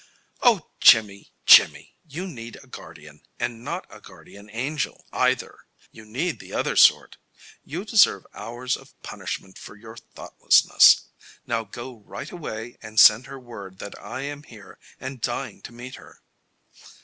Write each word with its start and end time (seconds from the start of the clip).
"Oh, 0.41 0.71
Jimmy! 0.79 1.31
Jimmy! 1.45 1.93
You 2.07 2.25
need 2.27 2.55
a 2.55 2.65
guardian, 2.65 3.21
and 3.39 3.63
not 3.63 3.85
a 3.87 4.01
guardian 4.01 4.49
angel, 4.51 5.05
either. 5.13 5.59
You 5.91 6.05
need 6.05 6.39
the 6.39 6.53
other 6.53 6.75
sort. 6.75 7.17
You 7.63 7.85
deserve 7.85 8.25
hours 8.33 8.75
of 8.75 8.99
punishment 9.03 9.59
for 9.59 9.75
your 9.75 9.97
thoughtlessness. 9.97 11.03
Now 11.45 11.65
go 11.65 11.97
right 11.99 12.31
away 12.31 12.79
and 12.81 12.99
send 12.99 13.27
her 13.27 13.39
word 13.39 13.77
that 13.77 13.93
I 14.01 14.21
am 14.21 14.41
here 14.41 14.79
and 14.99 15.21
dying 15.21 15.61
to 15.61 15.71
meet 15.71 15.97
her." 15.97 16.23